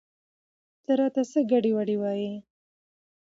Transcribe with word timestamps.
ته 0.83 0.91
راته 0.99 1.21
څه 1.31 1.39
ګډې 1.51 1.71
وګډې 1.75 1.95
وايې؟ 2.01 2.33